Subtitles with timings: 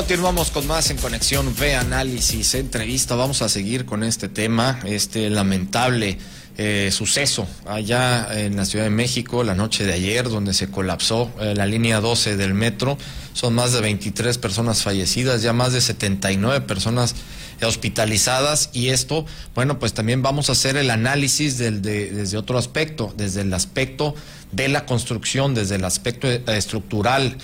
[0.00, 3.16] Continuamos con más en Conexión V, análisis, entrevista.
[3.16, 6.16] Vamos a seguir con este tema, este lamentable
[6.56, 11.30] eh, suceso allá en la Ciudad de México la noche de ayer, donde se colapsó
[11.38, 12.96] eh, la línea 12 del metro.
[13.34, 17.14] Son más de 23 personas fallecidas, ya más de 79 personas
[17.62, 23.42] hospitalizadas y esto, bueno, pues también vamos a hacer el análisis desde otro aspecto, desde
[23.42, 24.14] el aspecto
[24.50, 27.36] de la construcción, desde el aspecto eh, estructural.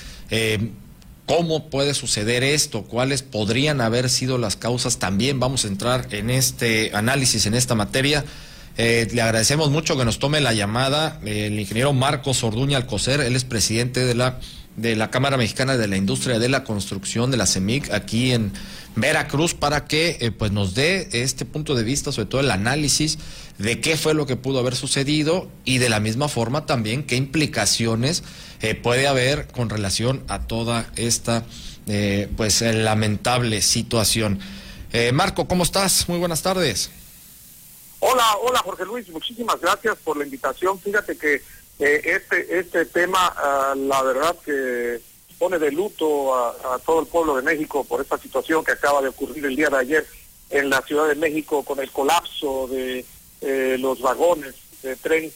[1.27, 2.85] ¿Cómo puede suceder esto?
[2.85, 4.99] ¿Cuáles podrían haber sido las causas?
[4.99, 8.25] También vamos a entrar en este análisis, en esta materia.
[8.77, 13.35] Eh, le agradecemos mucho que nos tome la llamada el ingeniero Marcos Orduña Alcocer, él
[13.35, 14.39] es presidente de la
[14.77, 18.53] de la Cámara Mexicana de la Industria de la Construcción de la CEMIC aquí en
[18.95, 23.19] Veracruz para que eh, pues nos dé este punto de vista, sobre todo el análisis
[23.59, 27.17] de qué fue lo que pudo haber sucedido y de la misma forma también qué
[27.17, 28.23] implicaciones
[28.61, 31.45] eh, puede haber con relación a toda esta
[31.87, 34.41] eh, pues lamentable situación.
[35.13, 36.09] Marco, ¿cómo estás?
[36.09, 36.91] Muy buenas tardes.
[37.99, 40.81] Hola, hola Jorge Luis, muchísimas gracias por la invitación.
[40.81, 41.43] Fíjate que
[41.79, 45.01] eh, este, este tema, ah, la verdad que
[45.39, 49.09] pone de luto a, todo el pueblo de México por esta situación que acaba de
[49.09, 50.07] ocurrir el día de ayer
[50.49, 53.05] en la Ciudad de México con el colapso de
[53.43, 55.31] eh, los vagones de tren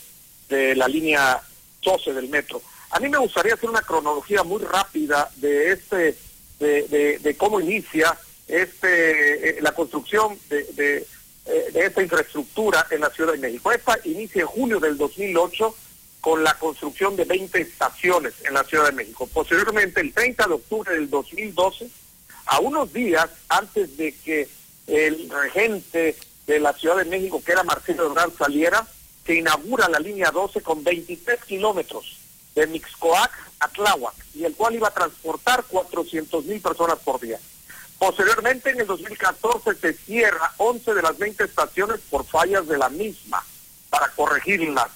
[0.48, 1.42] de la línea
[1.82, 2.62] 12 del metro.
[2.92, 6.16] A mí me gustaría hacer una cronología muy rápida de este,
[6.58, 11.06] de, cómo inicia este, eh, la construcción de
[11.75, 13.70] esta infraestructura en la Ciudad de México.
[13.70, 15.75] Esta inicia en junio del 2008
[16.20, 19.28] con la construcción de 20 estaciones en la Ciudad de México.
[19.32, 21.88] Posteriormente, el 30 de octubre del 2012,
[22.46, 24.48] a unos días antes de que
[24.86, 28.86] el regente de la Ciudad de México, que era Marcelo Ebrard, saliera,
[29.24, 32.18] se inaugura la línea 12 con 23 kilómetros
[32.54, 37.38] de Mixcoac a Tláhuac, y el cual iba a transportar 400 mil personas por día.
[37.98, 42.88] Posteriormente, en el 2014, se cierra 11 de las 20 estaciones por fallas de la
[42.88, 43.44] misma
[43.91, 44.88] para corregirlas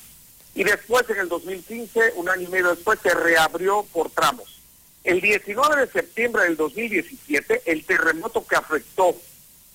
[0.54, 4.60] y después en el 2015, un año y medio después, se reabrió por tramos.
[5.02, 9.14] El 19 de septiembre del 2017, el terremoto que afectó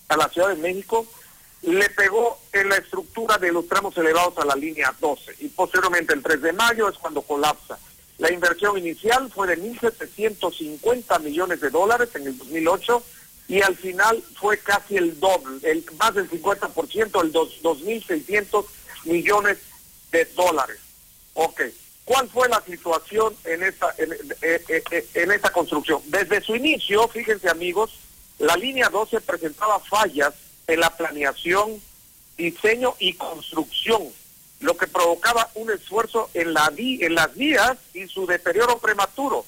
[0.07, 1.05] a la Ciudad de México
[1.61, 6.13] le pegó en la estructura de los tramos elevados a la línea 12 y posteriormente
[6.13, 7.77] el 3 de mayo es cuando colapsa.
[8.17, 13.03] La inversión inicial fue de 1.750 millones de dólares en el 2008
[13.49, 18.65] y al final fue casi el doble, el, más del 50%, el 2.600
[19.05, 19.57] millones
[20.11, 20.79] de dólares.
[21.33, 21.61] Ok.
[22.05, 26.01] ¿Cuál fue la situación en esta, en, eh, eh, eh, esta construcción?
[26.07, 27.99] Desde su inicio, fíjense amigos,
[28.39, 30.33] la línea 12 presentaba fallas
[30.65, 31.81] en la planeación,
[32.37, 34.07] diseño y construcción,
[34.61, 39.45] lo que provocaba un esfuerzo en, la en las vías y su deterioro prematuro.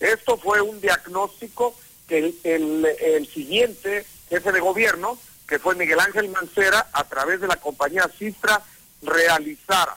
[0.00, 1.74] Esto fue un diagnóstico
[2.06, 7.56] que el, siguiente jefe de gobierno, que fue Miguel Ángel Mancera, a través de la
[7.56, 8.62] compañía Sistra,
[9.02, 9.96] realizara.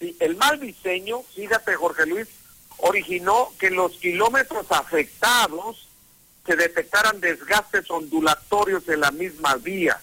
[0.00, 2.28] el mal diseño, fíjate Jorge Luis,
[2.78, 5.88] originó que los kilómetros afectados
[6.46, 10.00] se detectaran desgastes ondulatorios en la misma vía,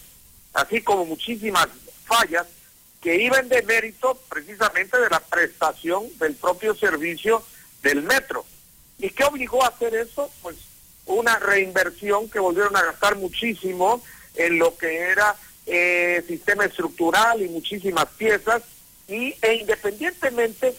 [0.54, 1.68] así como muchísimas
[2.06, 2.46] fallas
[3.02, 7.44] que iban de mérito precisamente de la prestación del propio servicio
[7.82, 8.46] del metro.
[9.00, 10.32] ¿Y qué obligó a hacer eso?
[10.42, 10.58] Pues
[11.06, 14.02] una reinversión que volvieron a gastar muchísimo
[14.36, 15.36] en lo que era
[15.68, 18.64] eh, sistema estructural y muchísimas piezas,
[19.08, 20.74] y, e independientemente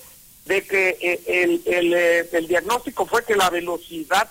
[0.46, 4.30] de que eh, el, el, eh, el diagnóstico fue que la velocidad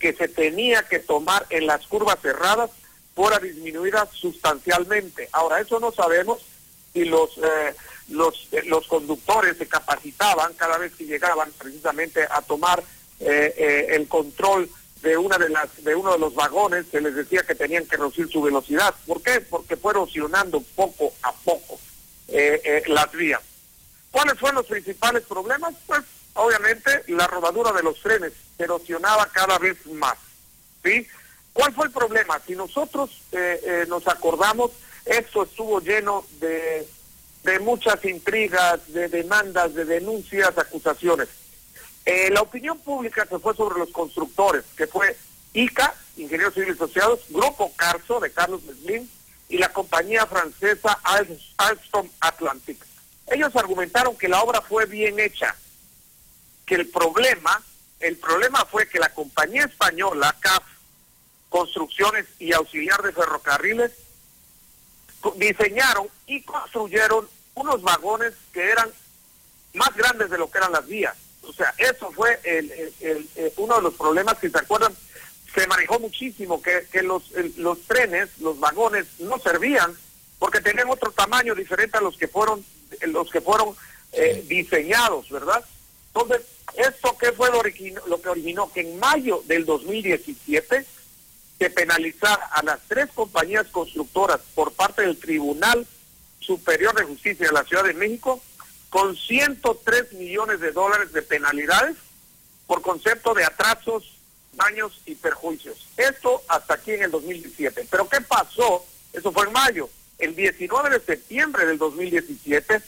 [0.00, 2.70] que se tenía que tomar en las curvas cerradas
[3.14, 5.28] fuera disminuida sustancialmente.
[5.30, 6.40] Ahora, eso no sabemos
[6.92, 7.38] si los,
[8.08, 12.82] los, los conductores se capacitaban cada vez que llegaban precisamente a tomar
[13.20, 14.70] el control
[15.02, 17.96] de una de las de uno de los vagones se les decía que tenían que
[17.96, 18.94] reducir su velocidad.
[19.06, 19.40] ¿Por qué?
[19.40, 21.78] Porque fue erosionando poco a poco
[22.28, 23.40] eh, eh, las vías.
[24.10, 25.74] ¿Cuáles fueron los principales problemas?
[25.86, 26.02] Pues
[26.34, 30.16] obviamente la rodadura de los frenes se erosionaba cada vez más.
[30.82, 31.06] ¿Sí?
[31.52, 32.40] ¿Cuál fue el problema?
[32.46, 34.70] Si nosotros eh, nos acordamos,
[35.04, 36.86] esto estuvo lleno de,
[37.42, 41.28] de muchas intrigas, de demandas, de denuncias, acusaciones.
[42.12, 45.16] Eh, la opinión pública se fue sobre los constructores, que fue
[45.52, 49.08] ICA, Ingenieros Civiles Asociados, Grupo Carso de Carlos Meslin
[49.48, 50.98] y la compañía francesa
[51.56, 52.84] Alstom Atlantic.
[53.28, 55.54] Ellos argumentaron que la obra fue bien hecha,
[56.66, 57.62] que el problema,
[58.00, 60.64] el problema fue que la compañía española CAF
[61.48, 63.92] Construcciones y Auxiliar de Ferrocarriles
[65.36, 68.90] diseñaron y construyeron unos vagones que eran
[69.74, 71.14] más grandes de lo que eran las vías
[71.50, 74.94] o sea, eso fue el, uno de los problemas que se acuerdan.
[75.52, 79.92] se manejó muchísimo que, que los, los trenes, los vagones no servían
[80.38, 82.64] porque tenían otro tamaño diferente a los que fueron
[83.02, 83.74] los que fueron
[84.12, 85.64] eh, diseñados, ¿verdad?
[86.14, 87.62] Entonces, esto que fue lo,
[88.06, 90.86] lo que originó que en mayo del 2017
[91.58, 95.84] se penalizara a las tres compañías constructoras por parte del Tribunal
[96.38, 98.40] Superior de Justicia de la Ciudad de México
[98.90, 101.96] con 103 millones de dólares de penalidades
[102.66, 104.18] por concepto de atrasos,
[104.52, 105.86] daños y perjuicios.
[105.96, 107.86] Esto hasta aquí en el 2017.
[107.88, 108.84] Pero ¿qué pasó?
[109.12, 109.88] Eso fue en mayo.
[110.18, 112.82] El 19 de septiembre del 2017,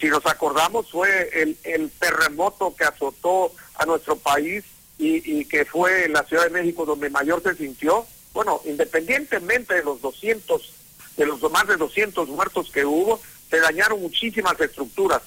[0.00, 4.64] si nos acordamos, fue el, terremoto que azotó a nuestro país
[4.96, 8.06] y, y, que fue en la Ciudad de México donde mayor se sintió.
[8.32, 10.72] Bueno, independientemente de los 200,
[11.16, 13.20] de los más de 200 muertos que hubo,
[13.50, 15.22] se dañaron muchísimas estructuras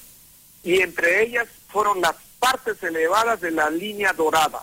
[0.63, 4.61] y entre ellas fueron las partes elevadas de la línea dorada.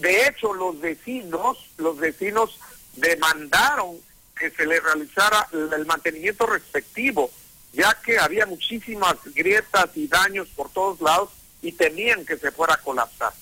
[0.00, 2.58] De hecho, los vecinos, los vecinos
[2.96, 3.98] demandaron
[4.38, 7.30] que se le realizara el mantenimiento respectivo,
[7.72, 11.30] ya que había muchísimas grietas y daños por todos lados
[11.60, 13.32] y temían que se fuera a colapsar.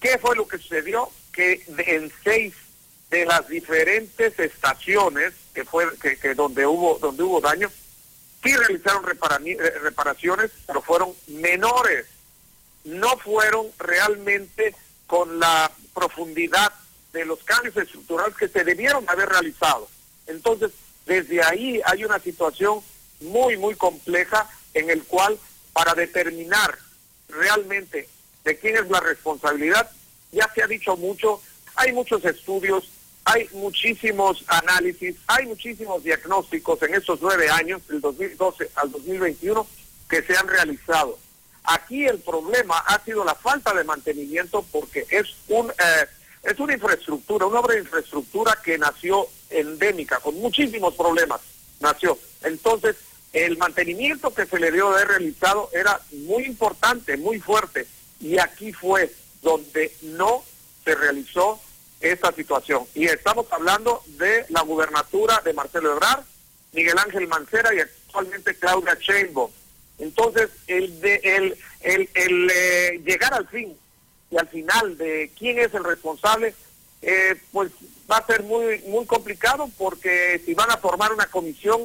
[0.00, 1.10] ¿Qué fue lo que sucedió?
[1.32, 2.54] Que en seis
[3.10, 7.70] de las diferentes estaciones que fue que, donde hubo donde hubo daño
[8.42, 9.04] sí realizaron
[9.44, 12.06] eh, reparaciones, pero fueron menores.
[12.84, 14.74] No fueron realmente
[15.06, 16.72] con la profundidad
[17.12, 19.88] de los cambios estructurales que se debieron haber realizado.
[20.26, 20.70] Entonces,
[21.06, 22.80] desde ahí hay una situación
[23.20, 25.38] muy, muy compleja en el cual
[25.72, 26.78] para determinar
[27.28, 28.08] realmente
[28.44, 29.90] de quién es la responsabilidad,
[30.32, 31.40] ya se ha dicho mucho,
[31.74, 32.90] hay muchos estudios,
[33.28, 39.66] hay muchísimos análisis, hay muchísimos diagnósticos en estos nueve años, del 2012 al 2021,
[40.08, 41.18] que se han realizado.
[41.64, 46.06] Aquí el problema ha sido la falta de mantenimiento porque es un eh,
[46.42, 51.42] es una infraestructura, una obra de infraestructura que nació endémica, con muchísimos problemas,
[51.80, 52.18] nació.
[52.42, 52.96] Entonces,
[53.34, 57.86] el mantenimiento que se le dio de realizado era muy importante, muy fuerte,
[58.20, 60.42] y aquí fue donde no
[60.84, 61.60] se realizó
[62.00, 62.84] esta situación.
[62.94, 66.24] Y estamos hablando de la gubernatura de Marcelo Ebrard,
[66.72, 69.50] Miguel Ángel Mancera y actualmente Claudia Sheinbaum.
[69.98, 73.76] Entonces, el, de, el, el, el eh, llegar al fin
[74.30, 76.54] y al final de quién es el responsable,
[77.02, 77.72] eh, pues
[78.10, 81.82] va a ser muy, muy complicado porque si van a formar una comisión,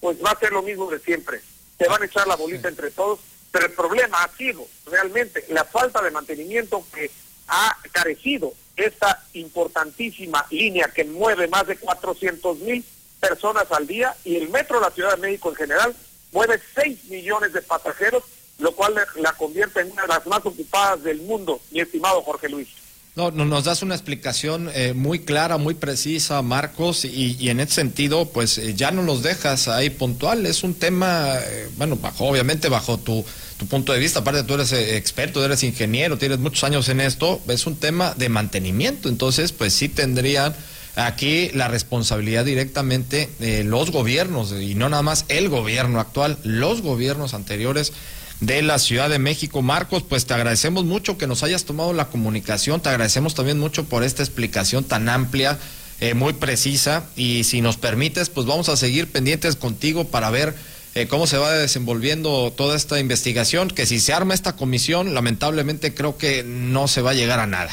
[0.00, 1.40] pues va a ser lo mismo de siempre.
[1.78, 3.20] Se van a echar la bolita entre todos,
[3.50, 7.10] pero el problema ha sido realmente la falta de mantenimiento que
[7.48, 12.84] ha carecido esta importantísima línea que mueve más de 400 mil
[13.20, 15.94] personas al día y el metro de la Ciudad de México en general
[16.32, 18.24] mueve 6 millones de pasajeros,
[18.58, 22.48] lo cual la convierte en una de las más ocupadas del mundo, mi estimado Jorge
[22.48, 22.68] Luis.
[23.16, 27.74] No, no, nos das una explicación eh, muy clara, muy precisa, Marcos, y, en ese
[27.74, 30.46] sentido, pues eh, ya no los dejas ahí puntual.
[30.46, 33.24] Es un tema, eh, bueno, bajo, obviamente bajo tu,
[33.70, 37.68] punto de vista, aparte tú eres experto, eres ingeniero, tienes muchos años en esto, es
[37.68, 39.08] un tema de mantenimiento.
[39.08, 40.54] Entonces, pues sí tendrían
[40.96, 46.82] aquí la responsabilidad directamente de los gobiernos, y no nada más el gobierno actual, los
[46.82, 47.92] gobiernos anteriores
[48.40, 49.62] de la Ciudad de México.
[49.62, 53.84] Marcos, pues te agradecemos mucho que nos hayas tomado la comunicación, te agradecemos también mucho
[53.84, 55.58] por esta explicación tan amplia,
[56.00, 60.54] eh, muy precisa, y si nos permites, pues vamos a seguir pendientes contigo para ver
[60.94, 65.94] eh, cómo se va desenvolviendo toda esta investigación, que si se arma esta comisión, lamentablemente
[65.94, 67.70] creo que no se va a llegar a nada.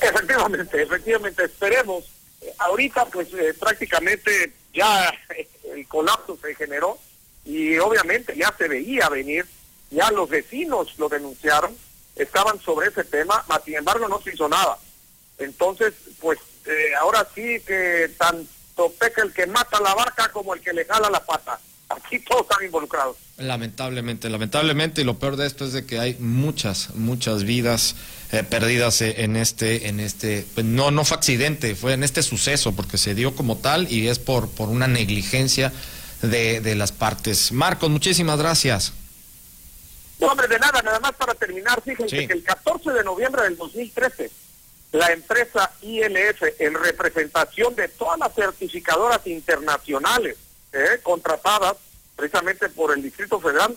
[0.00, 2.04] Efectivamente, efectivamente, esperemos.
[2.40, 3.28] Eh, ahorita, pues
[3.58, 5.12] prácticamente ya
[5.74, 6.98] el colapso se generó
[7.48, 9.46] y obviamente ya se veía venir,
[9.90, 11.74] ya los vecinos lo denunciaron,
[12.14, 14.76] estaban sobre ese tema, mas sin embargo no se hizo nada.
[15.38, 20.60] Entonces, pues eh, ahora sí que tanto peca el que mata la vaca como el
[20.60, 21.58] que le jala la pata.
[21.88, 23.16] Aquí todos están involucrados.
[23.38, 27.96] Lamentablemente, lamentablemente, y lo peor de esto es de que hay muchas, muchas vidas
[28.30, 32.22] eh, perdidas eh, en este, en este, pues no, no fue accidente, fue en este
[32.22, 35.72] suceso, porque se dio como tal y es por, por una negligencia
[36.22, 37.52] de, de las partes.
[37.52, 38.92] Marcos, muchísimas gracias.
[40.18, 43.56] No, hombre, de nada, nada más para terminar, fíjense que el 14 de noviembre del
[43.56, 44.30] 2013,
[44.92, 50.36] la empresa ILF, en representación de todas las certificadoras internacionales
[50.72, 51.76] eh, contratadas
[52.16, 53.76] precisamente por el Distrito Federal,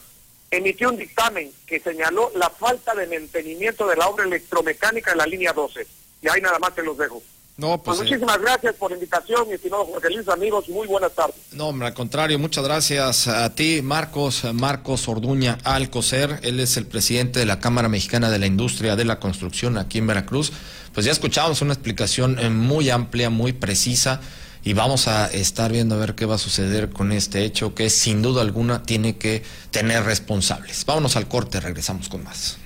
[0.49, 5.27] emitió un dictamen que señaló la falta de mantenimiento de la obra electromecánica en la
[5.27, 5.85] línea 12.
[6.23, 7.21] Y ahí nada más te los dejo.
[7.61, 11.13] No, pues, pues muchísimas gracias por la invitación, mi estimado Jorge Luis, amigos, muy buenas
[11.13, 11.35] tardes.
[11.51, 16.87] No, hombre, al contrario, muchas gracias a ti, Marcos, Marcos Orduña Alcocer, él es el
[16.87, 20.51] presidente de la Cámara Mexicana de la Industria de la Construcción aquí en Veracruz.
[20.91, 24.21] Pues ya escuchamos una explicación eh, muy amplia, muy precisa
[24.63, 27.91] y vamos a estar viendo a ver qué va a suceder con este hecho que
[27.91, 30.83] sin duda alguna tiene que tener responsables.
[30.87, 32.57] Vámonos al corte, regresamos con más.